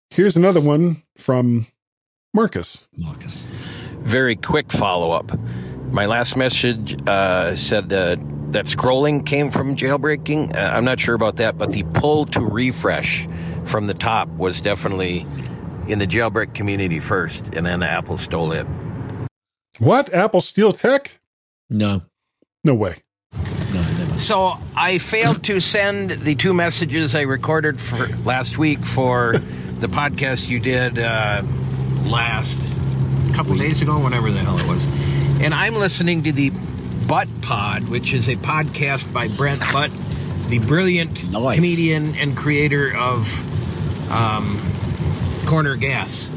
here's 0.09 0.35
another 0.37 0.61
one 0.61 1.03
from 1.17 1.67
Marcus. 2.33 2.85
Marcus. 2.95 3.45
Very 3.99 4.35
quick 4.35 4.71
follow 4.71 5.11
up. 5.11 5.37
My 5.91 6.05
last 6.05 6.35
message 6.35 6.97
uh, 7.07 7.55
said 7.55 7.91
uh, 7.93 8.15
that 8.51 8.65
scrolling 8.65 9.25
came 9.25 9.51
from 9.51 9.75
jailbreaking. 9.75 10.55
Uh, 10.55 10.59
I'm 10.59 10.85
not 10.85 10.99
sure 10.99 11.15
about 11.15 11.35
that, 11.37 11.57
but 11.57 11.71
the 11.71 11.83
pull 11.93 12.25
to 12.27 12.41
refresh 12.41 13.27
from 13.67 13.87
the 13.87 13.93
top 13.93 14.29
was 14.29 14.61
definitely 14.61 15.25
in 15.87 15.99
the 15.99 16.07
jailbreak 16.07 16.53
community 16.53 16.99
first, 16.99 17.53
and 17.55 17.65
then 17.65 17.83
Apple 17.83 18.17
stole 18.17 18.51
it. 18.51 18.65
What? 19.79 20.13
Apple 20.13 20.41
Steal 20.41 20.71
Tech? 20.73 21.19
No, 21.69 22.01
No 22.63 22.73
way. 22.73 23.03
no, 23.73 23.81
never. 23.81 24.17
So 24.17 24.57
I 24.75 24.97
failed 24.97 25.43
to 25.45 25.59
send 25.59 26.11
the 26.11 26.35
two 26.35 26.53
messages 26.53 27.13
I 27.13 27.21
recorded 27.21 27.79
for 27.79 28.07
last 28.23 28.57
week 28.57 28.79
for 28.79 29.33
the 29.79 29.87
podcast 29.87 30.49
you 30.49 30.59
did 30.59 30.97
uh, 30.97 31.43
last 32.05 32.59
couple 33.35 33.55
days 33.57 33.81
ago, 33.81 33.99
whenever 34.03 34.31
the 34.31 34.39
hell 34.39 34.57
it 34.57 34.67
was. 34.67 34.85
And 35.41 35.53
I'm 35.53 35.75
listening 35.75 36.23
to 36.23 36.31
the 36.31 36.51
Butt 37.07 37.27
Pod, 37.41 37.87
which 37.89 38.13
is 38.13 38.27
a 38.27 38.35
podcast 38.37 39.13
by 39.13 39.27
Brent 39.27 39.61
Butt, 39.71 39.91
the 40.47 40.59
brilliant 40.59 41.29
Nice. 41.31 41.55
comedian 41.55 42.15
and 42.15 42.35
creator 42.35 42.95
of 42.97 43.27
um, 44.09 44.59
Corner 45.45 45.75
Gas, 45.75 46.29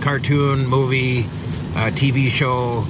cartoon, 0.00 0.66
movie, 0.66 1.20
uh, 1.74 1.90
TV 1.90 2.28
show, 2.30 2.84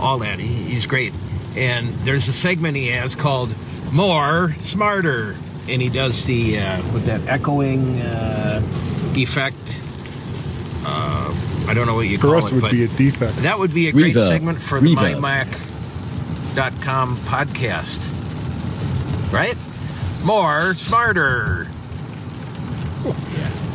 all 0.00 0.18
that. 0.20 0.38
He, 0.38 0.46
he's 0.48 0.86
great. 0.86 1.12
And 1.56 1.86
there's 2.04 2.26
a 2.28 2.32
segment 2.32 2.76
he 2.76 2.88
has 2.88 3.14
called 3.14 3.54
More 3.92 4.54
Smarter. 4.60 5.36
And 5.68 5.80
he 5.80 5.88
does 5.88 6.24
the, 6.24 6.58
uh, 6.58 6.82
with 6.92 7.06
that 7.06 7.26
echoing 7.26 8.00
uh, 8.02 8.60
effect. 9.14 9.56
Uh, 10.86 11.32
I 11.66 11.72
don't 11.74 11.86
know 11.86 11.94
what 11.94 12.06
you 12.08 12.18
For 12.18 12.26
call 12.26 12.36
us, 12.36 12.44
it, 12.44 12.48
it 12.48 12.54
would 12.56 12.60
but 12.62 12.70
be 12.72 12.84
a 12.84 12.88
defect. 12.88 13.36
that 13.38 13.58
would 13.58 13.72
be 13.72 13.88
a 13.88 13.92
great 13.92 14.14
Reverb. 14.14 14.28
segment 14.28 14.60
for 14.60 14.80
the 14.80 14.94
Reverb. 14.94 15.46
mymac.com 16.54 17.16
podcast. 17.18 18.02
Right? 19.32 19.56
More 20.24 20.74
smarter. 20.74 21.68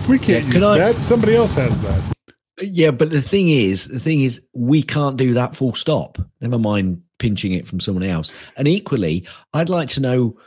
We 0.09 0.17
can't 0.19 0.45
Yeah, 0.47 0.53
use 0.55 0.63
I- 0.63 0.77
that. 0.93 1.01
Somebody 1.01 1.35
else 1.35 1.53
has 1.55 1.79
that. 1.81 2.01
Yeah, 2.61 2.91
but 2.91 3.09
the 3.09 3.21
thing 3.21 3.49
is, 3.49 3.85
the 3.87 3.99
thing 4.01 4.21
is, 4.21 4.41
we 4.53 4.83
can't 4.83 5.15
do 5.15 5.33
that 5.35 5.55
full 5.55 5.73
stop. 5.75 6.17
Never 6.41 6.59
mind 6.59 7.01
pinching 7.17 7.53
it 7.53 7.65
from 7.67 7.79
someone 7.79 8.03
else. 8.03 8.33
And 8.57 8.67
equally, 8.67 9.25
I'd 9.53 9.69
like 9.69 9.87
to 9.89 10.01
know 10.01 10.37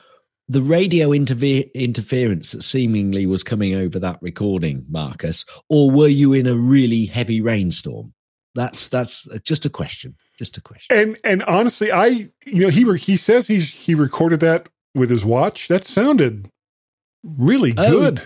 the 0.48 0.60
radio 0.60 1.08
interve- 1.10 1.72
interference 1.72 2.52
that 2.52 2.62
seemingly 2.62 3.24
was 3.24 3.42
coming 3.42 3.74
over 3.74 3.98
that 3.98 4.18
recording, 4.20 4.84
Marcus, 4.90 5.46
or 5.70 5.90
were 5.90 6.08
you 6.08 6.34
in 6.34 6.46
a 6.46 6.54
really 6.54 7.06
heavy 7.06 7.40
rainstorm? 7.40 8.12
That's 8.54 8.90
that's 8.90 9.26
uh, 9.30 9.38
just 9.42 9.64
a 9.64 9.70
question. 9.70 10.14
Just 10.38 10.58
a 10.58 10.60
question. 10.60 10.94
And 10.94 11.16
and 11.24 11.42
honestly, 11.44 11.90
I 11.90 12.28
you 12.44 12.64
know 12.64 12.68
he 12.68 12.84
re- 12.84 12.98
he 12.98 13.16
says 13.16 13.46
he's 13.48 13.70
he 13.72 13.94
recorded 13.94 14.40
that 14.40 14.68
with 14.94 15.08
his 15.08 15.24
watch. 15.24 15.68
That 15.68 15.84
sounded 15.84 16.50
really 17.22 17.72
Oh, 17.78 17.90
good. 17.90 18.22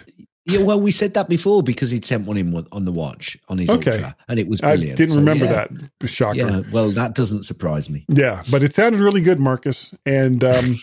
Yeah, 0.46 0.62
well, 0.62 0.80
we 0.80 0.92
said 0.92 1.14
that 1.14 1.28
before 1.28 1.62
because 1.62 1.90
he'd 1.90 2.04
sent 2.04 2.24
one 2.26 2.36
in 2.36 2.54
on 2.72 2.84
the 2.84 2.92
watch 2.92 3.36
on 3.48 3.58
his 3.58 3.68
Okay. 3.68 3.90
Ultra, 3.92 4.16
and 4.28 4.38
it 4.38 4.46
was 4.46 4.60
brilliant. 4.60 4.92
I 4.92 4.94
didn't 4.96 5.14
So, 5.14 5.18
remember 5.18 5.44
yeah. 5.46 5.66
that. 6.00 6.08
Shocker. 6.08 6.38
Yeah, 6.38 6.60
well, 6.70 6.92
that 6.92 7.14
doesn't 7.16 7.42
surprise 7.42 7.90
me. 7.90 8.04
Yeah, 8.08 8.44
but 8.50 8.62
it 8.62 8.72
sounded 8.72 9.00
really 9.00 9.20
good, 9.20 9.40
Marcus. 9.40 9.92
And 10.06 10.44
um, 10.44 10.76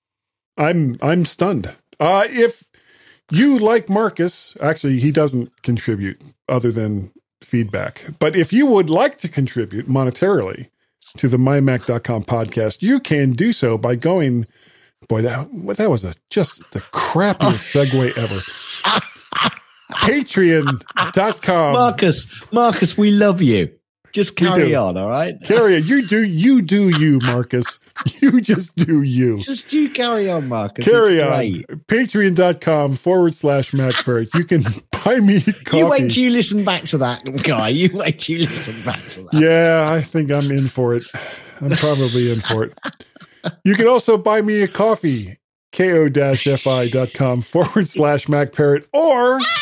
I'm 0.56 0.96
I'm 1.02 1.24
stunned. 1.24 1.74
Uh, 1.98 2.26
if 2.30 2.70
you 3.32 3.58
like 3.58 3.88
Marcus, 3.88 4.56
actually, 4.60 5.00
he 5.00 5.10
doesn't 5.10 5.62
contribute 5.62 6.20
other 6.48 6.70
than 6.70 7.10
feedback. 7.42 8.04
But 8.18 8.36
if 8.36 8.52
you 8.52 8.66
would 8.66 8.90
like 8.90 9.18
to 9.18 9.28
contribute 9.28 9.88
monetarily 9.88 10.68
to 11.16 11.28
the 11.28 11.36
mymac.com 11.36 12.24
podcast, 12.24 12.80
you 12.82 13.00
can 13.00 13.32
do 13.32 13.52
so 13.52 13.76
by 13.76 13.96
going. 13.96 14.46
Boy, 15.08 15.22
that 15.22 15.48
that 15.78 15.90
was 15.90 16.04
a 16.04 16.12
just 16.28 16.72
the 16.72 16.80
crappiest 16.80 17.72
segue 17.90 18.18
ever. 18.18 18.40
Patreon.com. 19.92 21.72
Marcus, 21.72 22.52
Marcus, 22.52 22.96
we 22.96 23.10
love 23.10 23.42
you. 23.42 23.70
Just 24.12 24.34
carry 24.34 24.74
on, 24.74 24.96
all 24.96 25.08
right? 25.08 25.34
Carry 25.44 25.76
on. 25.76 25.84
You 25.86 26.04
do 26.06 26.24
you 26.24 26.62
do 26.62 26.88
you, 26.98 27.18
Marcus. 27.22 27.78
You 28.22 28.40
just 28.40 28.76
do 28.76 29.02
you. 29.02 29.36
Just 29.36 29.74
you 29.74 29.90
carry 29.90 30.30
on, 30.30 30.48
Marcus. 30.48 30.86
Carry 30.86 31.18
It's 31.18 31.22
on. 31.22 31.28
great. 31.36 31.86
Patreon.com 31.86 32.94
forward 32.94 33.34
slash 33.34 33.74
Matt. 33.74 33.94
You 34.32 34.44
can 34.44 34.62
buy 35.04 35.20
me 35.20 35.42
coffee. 35.42 35.78
You 35.78 35.86
wait 35.86 36.10
till 36.10 36.24
you 36.24 36.30
listen 36.30 36.64
back 36.64 36.84
to 36.84 36.98
that, 36.98 37.22
guy. 37.42 37.68
You 37.68 37.90
wait 37.94 38.18
till 38.20 38.38
you 38.38 38.46
listen 38.46 38.74
back 38.86 39.00
to 39.10 39.22
that. 39.24 39.34
yeah, 39.34 39.92
I 39.92 40.00
think 40.00 40.30
I'm 40.30 40.50
in 40.50 40.68
for 40.68 40.94
it. 40.94 41.04
I'm 41.60 41.68
probably 41.72 42.32
in 42.32 42.40
for 42.40 42.64
it. 42.64 42.78
You 43.64 43.74
can 43.74 43.86
also 43.86 44.16
buy 44.16 44.40
me 44.40 44.62
a 44.62 44.68
coffee, 44.68 45.36
ko-fi.com 45.72 47.42
forward 47.42 47.88
slash 47.88 48.28
Mac 48.28 48.52
Parrot, 48.52 48.88
or 48.92 49.40
ah! 49.40 49.60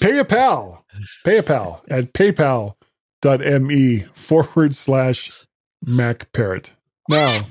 pay 0.00 0.18
a 0.18 0.24
pal, 0.24 0.84
pay 1.24 1.38
a 1.38 1.42
pal 1.42 1.82
at 1.90 2.12
paypal.me 2.12 4.00
forward 4.14 4.74
slash 4.74 5.44
Mac 5.84 6.32
Parrot. 6.32 6.72
Now, 7.08 7.46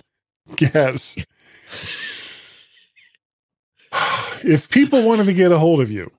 guess. 0.55 1.17
If 4.43 4.69
people 4.69 5.05
wanted 5.05 5.25
to 5.25 5.33
get 5.33 5.51
a 5.51 5.59
hold 5.59 5.81
of 5.81 5.91
you, 5.91 6.11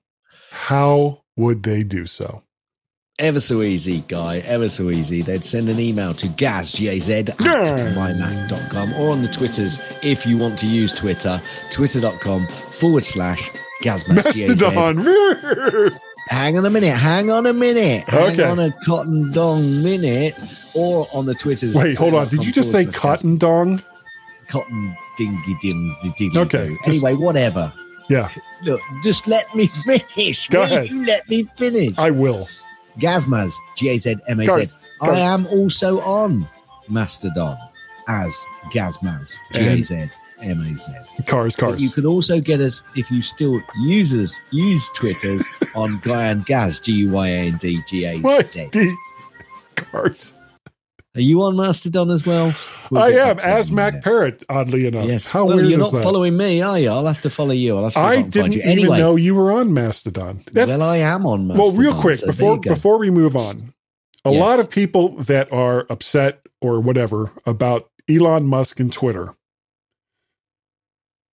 how 0.51 1.23
would 1.35 1.63
they 1.63 1.83
do 1.83 2.05
so? 2.05 2.43
Ever 3.19 3.39
so 3.39 3.61
easy, 3.61 4.03
guy. 4.07 4.39
Ever 4.39 4.67
so 4.69 4.89
easy. 4.89 5.21
They'd 5.21 5.45
send 5.45 5.69
an 5.69 5.79
email 5.79 6.15
to 6.15 6.27
gaz, 6.29 6.71
G-A-Z, 6.71 7.13
at 7.13 7.27
mymac.com 7.27 8.93
or 8.93 9.11
on 9.11 9.21
the 9.21 9.27
Twitters 9.27 9.79
if 10.01 10.25
you 10.25 10.35
want 10.39 10.57
to 10.59 10.67
use 10.67 10.91
Twitter, 10.93 11.39
twitter.com 11.71 12.47
forward 12.47 13.03
slash 13.03 13.51
Mastodon. 13.85 14.97
Hang 16.29 16.57
on 16.57 16.65
a 16.65 16.69
minute. 16.71 16.93
Hang 16.95 17.29
on 17.29 17.45
a 17.45 17.53
minute. 17.53 18.03
Hang 18.09 18.33
Okay. 18.33 18.43
on 18.43 18.57
a 18.59 18.71
cotton 18.83 19.31
dong 19.31 19.83
minute. 19.83 20.33
Or 20.73 21.07
on 21.13 21.27
the 21.27 21.35
Twitters. 21.35 21.75
Wait, 21.75 21.95
hold 21.95 22.15
on. 22.15 22.27
Did 22.29 22.43
you 22.43 22.51
just 22.51 22.71
say 22.71 22.83
cotton 22.85 23.37
dong? 23.37 23.79
Cotton 24.47 24.95
dingy 25.17 25.55
ding 25.61 25.95
dingy 26.17 26.35
Okay, 26.39 26.69
just- 26.83 26.87
Anyway, 26.87 27.13
whatever. 27.13 27.71
Yeah, 28.09 28.29
Look, 28.63 28.81
just 29.03 29.27
let 29.27 29.45
me 29.55 29.67
finish. 29.85 30.49
Go 30.49 30.59
Will 30.59 30.65
ahead. 30.65 30.89
You 30.89 31.05
let 31.05 31.29
me 31.29 31.47
finish. 31.57 31.97
I 31.99 32.09
will. 32.11 32.47
Gazmaz, 32.99 33.53
G 33.75 33.89
A 33.89 33.97
Z 33.97 34.15
M 34.27 34.39
A 34.39 34.45
Z. 34.65 34.73
I 35.01 35.19
am 35.19 35.45
also 35.47 35.99
on 36.01 36.47
Mastodon 36.89 37.57
as 38.07 38.33
Gazmaz, 38.73 39.35
um, 39.55 39.61
G 39.61 39.67
A 39.67 39.81
Z 39.83 40.09
M 40.41 40.59
A 40.61 40.77
Z. 40.77 40.91
Cars, 41.25 41.55
But 41.55 41.59
cars. 41.61 41.81
you 41.83 41.89
can 41.89 42.05
also 42.05 42.39
get 42.41 42.59
us 42.59 42.83
if 42.95 43.09
you 43.09 43.21
still 43.21 43.61
use 43.81 44.13
us, 44.13 44.37
use 44.51 44.89
Twitter 44.95 45.37
on 45.75 45.99
Guy 46.03 46.25
and 46.25 46.45
Gaz, 46.45 46.79
G 46.79 46.91
U 46.93 47.11
Y 47.11 47.27
A 47.27 47.39
N 47.47 47.57
D 47.57 47.81
G 47.87 48.05
A 48.05 48.17
What? 48.19 48.55
Cars. 49.75 50.33
Are 51.15 51.21
you 51.21 51.43
on 51.43 51.55
Mastodon 51.55 52.09
as 52.09 52.25
well? 52.25 52.53
We'll 52.89 53.01
I 53.03 53.09
am 53.09 53.13
back 53.35 53.37
to 53.37 53.43
that 53.45 53.59
as 53.59 53.71
Mac 53.71 53.93
minute. 53.93 54.03
Parrot, 54.03 54.43
oddly 54.49 54.87
enough. 54.87 55.07
Yes. 55.07 55.29
How 55.29 55.45
well, 55.45 55.57
weird 55.57 55.69
you're 55.69 55.77
not 55.79 55.91
that? 55.91 56.01
following 56.03 56.35
me, 56.35 56.61
are 56.63 56.79
you? 56.79 56.89
I'll 56.89 57.05
have 57.05 57.21
to 57.21 57.29
follow 57.29 57.51
you. 57.51 57.77
I'll 57.77 57.83
have 57.83 57.93
to 57.93 57.99
I 57.99 58.03
I 58.03 58.13
can 58.15 58.23
find 58.23 58.31
didn't 58.33 58.53
even 58.55 58.69
Anyway, 58.69 58.97
know 58.97 59.15
you 59.15 59.35
were 59.35 59.51
on 59.51 59.73
Mastodon. 59.73 60.43
Well, 60.53 60.81
I 60.81 60.97
am 60.97 61.25
on 61.27 61.47
Mastodon. 61.47 61.73
well, 61.73 61.81
real 61.81 61.99
quick 62.01 62.17
so 62.17 62.27
before 62.27 62.59
before 62.59 62.97
we 62.97 63.11
move 63.11 63.35
on, 63.35 63.73
a 64.25 64.31
Yes. 64.31 64.39
lot 64.39 64.59
of 64.59 64.69
people 64.71 65.09
that 65.17 65.51
are 65.53 65.85
upset 65.89 66.41
or 66.61 66.79
whatever 66.79 67.31
about 67.45 67.89
Elon 68.09 68.47
Musk 68.47 68.79
and 68.79 68.91
Twitter 68.91 69.35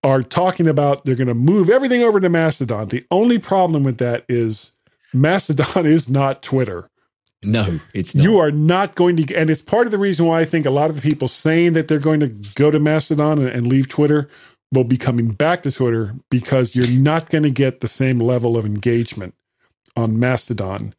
are 0.03 0.21
talking 0.21 0.67
about 0.67 1.05
they're 1.05 1.15
going 1.15 1.27
to 1.27 1.33
move 1.33 1.69
everything 1.69 2.01
over 2.03 2.19
to 2.19 2.29
Mastodon. 2.29 2.87
The 2.89 3.05
only 3.11 3.39
problem 3.39 3.83
with 3.83 3.97
that 3.99 4.25
is 4.29 4.73
Mastodon 5.13 5.85
is 5.87 6.07
not 6.07 6.41
Twitter. 6.43 6.87
No, 7.43 7.79
it's 7.93 8.13
not. 8.13 8.23
You 8.23 8.37
are 8.37 8.51
not 8.51 8.95
going 8.95 9.15
to, 9.17 9.35
and 9.35 9.49
it's 9.49 9.61
part 9.63 9.87
of 9.87 9.91
the 9.91 9.97
reason 9.97 10.25
why 10.27 10.41
I 10.41 10.45
think 10.45 10.65
a 10.65 10.69
lot 10.69 10.89
of 10.91 10.95
the 10.95 11.01
people 11.01 11.27
saying 11.27 11.73
that 11.73 11.87
they're 11.87 11.97
going 11.99 12.19
to 12.19 12.27
go 12.55 12.69
to 12.69 12.79
Mastodon 12.79 13.39
and, 13.39 13.47
and 13.49 13.67
leave 13.67 13.89
Twitter 13.89 14.29
will 14.71 14.83
be 14.83 14.97
coming 14.97 15.29
back 15.29 15.63
to 15.63 15.71
Twitter 15.71 16.13
because 16.29 16.75
you're 16.75 16.87
not 16.87 17.29
going 17.29 17.43
to 17.43 17.49
get 17.51 17.81
the 17.81 17.87
same 17.87 18.19
level 18.19 18.57
of 18.57 18.65
engagement 18.65 19.33
on 19.97 20.19
Mastodon 20.19 20.93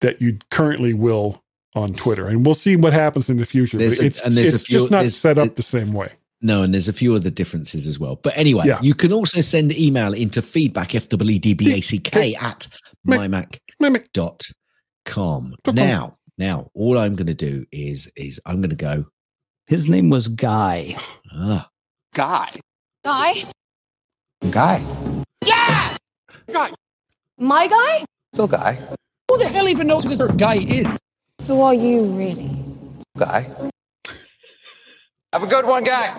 that 0.00 0.20
you 0.22 0.38
currently 0.50 0.94
will 0.94 1.42
on 1.74 1.92
Twitter. 1.92 2.26
And 2.26 2.44
we'll 2.46 2.54
see 2.54 2.74
what 2.74 2.92
happens 2.94 3.28
in 3.28 3.36
the 3.36 3.44
future. 3.44 3.76
There's 3.76 3.96
but 3.98 4.04
a- 4.04 4.06
it's 4.06 4.22
and 4.22 4.34
there's 4.36 4.52
a 4.52 4.56
it's 4.56 4.66
few- 4.66 4.78
just 4.78 4.90
not 4.90 5.08
set 5.10 5.36
up 5.38 5.46
it- 5.48 5.56
the 5.56 5.62
same 5.62 5.92
way. 5.92 6.10
No, 6.42 6.62
and 6.62 6.72
there's 6.74 6.88
a 6.88 6.92
few 6.92 7.14
other 7.14 7.30
differences 7.30 7.86
as 7.86 7.98
well. 7.98 8.16
But 8.16 8.36
anyway, 8.36 8.64
Yeah. 8.66 8.78
you 8.82 8.94
can 8.94 9.12
also 9.12 9.40
send 9.40 9.76
email 9.78 10.12
into 10.12 10.42
feedback, 10.42 10.94
F-W-E-D-B-A-C-K, 10.94 12.34
at 12.34 12.66
mymac.com. 13.06 14.38
Mimic. 15.06 15.62
Dot 15.62 15.64
com. 15.64 15.74
Now, 15.74 16.16
now, 16.38 16.70
all 16.74 16.98
I'm 16.98 17.16
going 17.16 17.26
to 17.28 17.34
do 17.34 17.66
is, 17.72 18.10
is 18.16 18.40
I'm 18.46 18.56
going 18.60 18.70
to 18.70 18.76
go, 18.76 19.06
His 19.66 19.88
name 19.88 20.10
was 20.10 20.28
Guy. 20.28 20.96
ah, 21.32 21.68
Guy. 22.14 22.60
Guy? 23.04 23.34
Guy. 24.50 24.84
Yeah! 25.44 25.96
Guy. 26.52 26.70
My 27.38 27.66
guy? 27.68 28.04
Still 28.32 28.46
Guy. 28.48 28.74
who 29.28 29.38
the 29.38 29.44
hell 29.44 29.54
hell 29.54 29.68
even 29.68 29.86
knows 29.86 30.04
who 30.04 30.10
this 30.10 30.32
guy 30.32 30.56
is? 30.56 30.98
Who 31.46 31.60
are 31.60 31.74
you, 31.74 32.04
really? 32.06 32.50
Guy. 33.16 33.50
Have 35.32 35.42
a 35.42 35.46
good 35.46 35.66
one, 35.66 35.84
guy. 35.84 36.16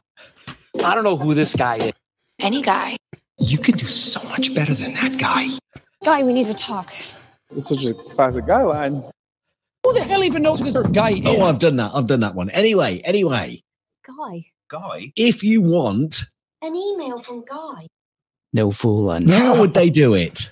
I 0.84 0.96
don't 0.96 1.04
know 1.04 1.18
who 1.18 1.34
this 1.34 1.56
guy 1.56 1.78
is. 1.78 1.94
Any 2.40 2.62
guy. 2.62 2.98
You 3.40 3.58
can 3.58 3.78
do 3.78 3.88
so 3.88 4.22
much 4.30 4.54
better 4.54 4.74
than 4.74 4.94
that 4.96 5.18
guy. 5.18 5.48
Guy, 6.04 6.24
we 6.24 6.34
need 6.34 6.46
to 6.48 6.54
talk. 6.54 6.94
It's 7.52 7.68
such 7.70 7.86
a 7.86 7.94
classic 7.94 8.46
guy 8.46 8.64
line. 8.64 9.04
Who 9.84 9.94
the 9.94 10.02
hell 10.02 10.24
even 10.24 10.44
knows 10.44 10.60
who 10.60 10.66
this 10.66 10.76
guy 10.92 11.12
is? 11.12 11.22
Oh, 11.26 11.44
I've 11.46 11.60
done 11.60 11.78
that. 11.78 11.92
I've 11.94 12.08
done 12.08 12.20
that 12.22 12.36
one. 12.36 12.50
Anyway, 12.50 13.00
anyway, 13.06 13.64
Guy. 14.06 14.46
Guy. 14.70 15.14
if 15.16 15.44
you 15.44 15.62
want, 15.62 16.26
An 16.62 16.76
email 16.76 17.22
from 17.22 17.46
Guy. 17.46 17.88
No 18.54 18.72
fooling. 18.72 19.28
how 19.30 19.60
would 19.60 19.74
they 19.74 19.90
do 19.90 20.14
it? 20.14 20.50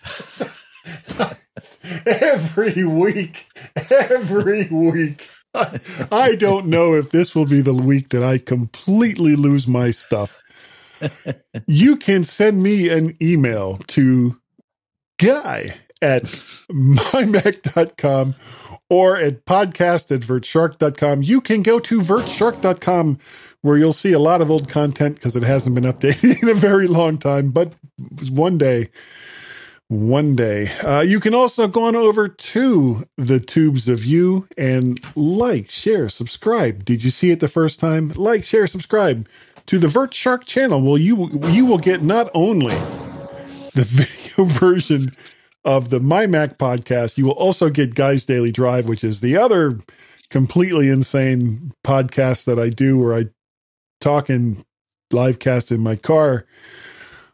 every 2.06 2.84
week, 2.86 3.48
every 3.90 4.68
week. 4.68 5.30
I, 5.54 5.80
I 6.12 6.36
don't 6.36 6.68
know 6.68 6.94
if 6.94 7.12
this 7.12 7.36
will 7.36 7.46
be 7.46 7.62
the 7.62 7.74
week 7.74 8.10
that 8.10 8.24
I 8.24 8.38
completely 8.38 9.36
lose 9.36 9.68
my 9.68 9.92
stuff. 9.92 10.38
You 11.68 11.98
can 11.98 12.24
send 12.24 12.64
me 12.64 12.90
an 12.90 13.18
email 13.22 13.78
to 13.88 14.40
guy 15.20 15.76
at 16.02 16.24
mymac.com 16.70 18.36
or 18.90 19.18
at 19.18 19.46
podcast 19.46 20.14
at 20.14 20.22
vertshark.com. 20.22 21.24
You 21.24 21.42
can 21.42 21.64
go 21.64 21.80
to 21.80 22.00
vertshark.com 22.00 23.20
where 23.62 23.78
you'll 23.78 23.92
see 23.92 24.14
a 24.14 24.20
lot 24.20 24.42
of 24.42 24.52
old 24.52 24.70
content 24.70 25.16
because 25.16 25.36
it 25.36 25.44
hasn't 25.44 25.76
been 25.76 25.86
updated 25.86 26.40
in 26.44 26.50
a 26.50 26.54
very 26.54 26.88
long 26.88 27.18
time, 27.18 27.50
but 27.50 27.74
one 28.30 28.58
day 28.58 28.90
one 29.88 30.36
day. 30.36 30.72
Uh, 30.84 31.02
you 31.02 31.20
can 31.20 31.36
also 31.36 31.68
go 31.68 31.84
on 31.84 31.96
over 31.96 32.28
to 32.28 33.06
the 33.18 33.40
Tubes 33.40 33.88
of 33.88 34.04
You 34.04 34.48
and 34.58 35.00
like, 35.16 35.70
share, 35.70 36.10
subscribe. 36.10 36.86
Did 36.86 37.04
you 37.04 37.12
see 37.12 37.32
it 37.32 37.40
the 37.40 37.48
first 37.48 37.80
time? 37.80 38.10
Like, 38.16 38.46
share, 38.46 38.66
subscribe 38.68 39.28
to 39.68 39.78
the 39.78 39.88
Vert 39.88 40.14
Shark 40.14 40.46
channel. 40.46 40.82
Well, 40.82 40.98
you 40.98 41.30
you 41.50 41.66
will 41.66 41.78
get 41.78 42.02
not 42.02 42.30
only 42.34 42.76
the 43.74 43.84
video 43.84 44.46
version 44.46 45.16
of 45.66 45.90
the 45.90 46.00
My 46.00 46.28
Mac 46.28 46.58
podcast, 46.58 47.18
you 47.18 47.26
will 47.26 47.34
also 47.34 47.70
get 47.70 47.96
Guys 47.96 48.24
Daily 48.24 48.52
Drive, 48.52 48.88
which 48.88 49.04
is 49.04 49.20
the 49.22 49.36
other 49.36 49.80
completely 50.30 50.90
insane 50.90 51.74
podcast 51.86 52.46
that 52.46 52.60
I 52.60 52.70
do 52.70 52.98
where 52.98 53.16
I 53.16 53.26
talk 54.00 54.30
and 54.30 54.64
live 55.12 55.40
cast 55.40 55.72
in 55.72 55.82
my 55.82 55.96
car 55.96 56.46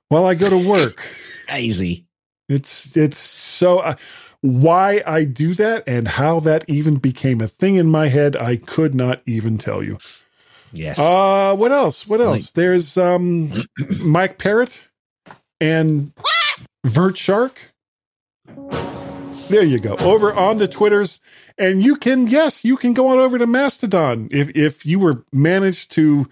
while 0.09 0.25
I 0.25 0.35
go 0.35 0.49
to 0.49 0.69
work. 0.69 1.07
Easy. 1.57 2.05
It's 2.49 2.97
it's 2.97 3.17
so 3.19 3.79
uh, 3.79 3.95
why 4.41 5.01
I 5.05 5.23
do 5.23 5.53
that 5.55 5.83
and 5.87 6.07
how 6.07 6.39
that 6.41 6.65
even 6.67 6.95
became 6.95 7.39
a 7.41 7.47
thing 7.47 7.75
in 7.75 7.87
my 7.87 8.07
head, 8.07 8.35
I 8.35 8.57
could 8.57 8.93
not 8.95 9.21
even 9.25 9.57
tell 9.57 9.83
you. 9.83 9.97
Yes. 10.73 10.97
Uh 10.99 11.55
what 11.55 11.71
else? 11.71 12.07
What 12.07 12.21
else? 12.21 12.47
Like- 12.47 12.53
There's 12.53 12.97
um 12.97 13.51
Mac 14.01 14.37
Parrot 14.37 14.81
and 15.59 16.11
Vert 16.85 17.17
Shark. 17.17 17.70
There 19.49 19.63
you 19.63 19.79
go. 19.79 19.95
Over 19.97 20.33
on 20.33 20.57
the 20.57 20.67
Twitters. 20.67 21.19
And 21.57 21.83
you 21.83 21.95
can, 21.97 22.27
yes, 22.27 22.63
you 22.63 22.77
can 22.77 22.93
go 22.93 23.09
on 23.09 23.19
over 23.19 23.37
to 23.37 23.45
Mastodon. 23.45 24.29
If 24.31 24.49
if 24.55 24.85
you 24.85 24.97
were 24.99 25.25
managed 25.31 25.91
to 25.93 26.27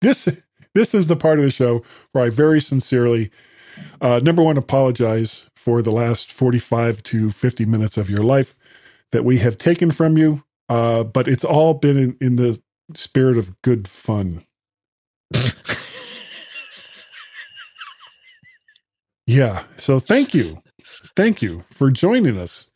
this 0.00 0.28
this 0.74 0.94
is 0.94 1.06
the 1.06 1.16
part 1.16 1.38
of 1.38 1.44
the 1.44 1.50
show 1.50 1.82
where 2.12 2.24
I 2.24 2.30
very 2.30 2.60
sincerely 2.60 3.30
uh, 4.00 4.20
number 4.22 4.42
one 4.42 4.56
apologize 4.56 5.48
for 5.56 5.82
the 5.82 5.90
last 5.90 6.30
45 6.30 7.02
to 7.04 7.30
50 7.30 7.66
minutes 7.66 7.96
of 7.96 8.10
your 8.10 8.22
life 8.22 8.56
that 9.12 9.24
we 9.24 9.38
have 9.38 9.56
taken 9.56 9.90
from 9.90 10.18
you 10.18 10.44
uh, 10.68 11.04
but 11.04 11.26
it's 11.26 11.44
all 11.44 11.74
been 11.74 11.96
in, 11.96 12.16
in 12.20 12.36
the 12.36 12.60
spirit 12.94 13.38
of 13.38 13.60
good 13.62 13.88
fun 13.88 14.44
yeah 19.26 19.64
so 19.76 19.98
thank 19.98 20.34
you 20.34 20.62
thank 21.16 21.40
you 21.42 21.64
for 21.70 21.90
joining 21.90 22.38
us 22.38 22.70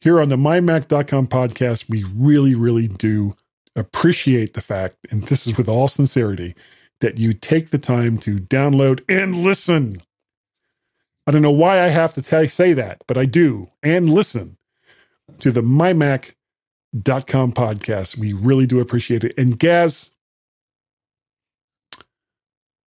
here 0.00 0.20
on 0.20 0.28
the 0.28 0.36
mymac.com 0.36 1.26
podcast 1.26 1.88
we 1.88 2.04
really 2.14 2.54
really 2.54 2.88
do 2.88 3.34
appreciate 3.76 4.54
the 4.54 4.60
fact 4.60 4.96
and 5.10 5.24
this 5.24 5.46
is 5.46 5.56
with 5.56 5.68
all 5.68 5.88
sincerity 5.88 6.54
that 7.00 7.18
you 7.18 7.32
take 7.32 7.70
the 7.70 7.78
time 7.78 8.18
to 8.18 8.36
download 8.36 9.02
and 9.08 9.34
listen 9.34 10.00
I 11.30 11.32
don't 11.32 11.42
know 11.42 11.50
why 11.52 11.80
I 11.80 11.88
have 11.88 12.14
to 12.14 12.22
tell, 12.22 12.48
say 12.48 12.72
that, 12.72 13.04
but 13.06 13.16
I 13.16 13.24
do. 13.24 13.70
And 13.84 14.10
listen 14.10 14.56
to 15.38 15.52
the 15.52 15.62
mymac.com 15.62 16.32
podcast. 17.52 18.18
We 18.18 18.32
really 18.32 18.66
do 18.66 18.80
appreciate 18.80 19.22
it. 19.22 19.34
And 19.38 19.56
Gaz, 19.56 20.10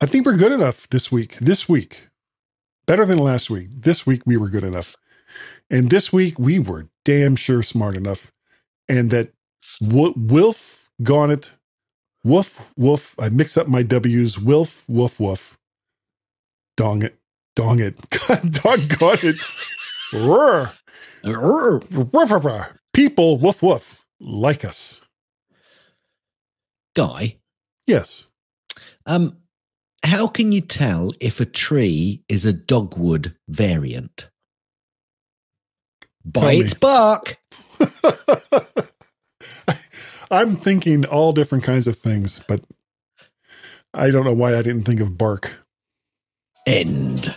I 0.02 0.06
think 0.08 0.26
we're 0.26 0.36
good 0.36 0.52
enough 0.52 0.89
this 0.89 1.10
week. 1.10 1.38
This 1.38 1.69
week, 1.69 2.10
better 2.88 3.06
than 3.06 3.19
last 3.19 3.50
week. 3.50 3.69
This 3.72 4.06
week, 4.06 4.24
we 4.26 4.38
were 4.38 4.50
good 4.50 4.63
enough. 4.65 4.96
And 5.69 5.89
this 5.89 6.13
week, 6.13 6.39
we 6.39 6.60
were 6.60 6.89
damn 7.06 7.36
sure 7.36 7.63
smart 7.63 7.98
enough. 7.98 8.32
And 8.89 9.12
that 9.12 9.34
w- 9.82 10.13
Wilf 10.17 10.89
Garnet, 11.04 11.54
woof, 12.24 12.74
woof. 12.78 13.15
I 13.19 13.30
mix 13.30 13.58
up 13.58 13.67
my 13.67 13.84
W's. 13.84 14.39
Wilf, 14.39 14.88
woof, 14.89 15.19
woof. 15.19 15.58
Dong 16.78 17.04
it. 17.04 17.17
Dong 17.56 17.80
it. 17.82 18.00
God, 18.28 18.52
doggone 18.52 19.19
it. 19.24 19.41
Roar. 20.13 20.74
Roar, 21.24 21.82
roar, 21.91 22.39
roar. 22.39 22.78
People, 22.93 23.39
woof, 23.39 23.63
woof, 23.63 24.06
like 24.22 24.65
us. 24.65 25.02
Guy, 26.96 27.38
Yes. 27.88 28.28
um, 29.06 29.38
how 30.03 30.27
can 30.27 30.51
you 30.51 30.61
tell 30.61 31.13
if 31.19 31.39
a 31.39 31.45
tree 31.45 32.23
is 32.29 32.45
a 32.45 32.53
dogwood 32.53 33.35
variant? 33.49 34.29
Tell 36.35 36.43
By 36.43 36.51
me. 36.51 36.59
its 36.61 36.73
bark. 36.73 37.37
I'm 40.31 40.55
thinking 40.55 41.05
all 41.05 41.33
different 41.33 41.63
kinds 41.63 41.85
of 41.87 41.95
things, 41.97 42.41
but 42.47 42.61
I 43.93 44.09
don't 44.11 44.25
know 44.25 44.33
why 44.33 44.57
I 44.57 44.61
didn't 44.63 44.83
think 44.85 44.99
of 44.99 45.17
bark. 45.17 45.53
End. 46.65 47.35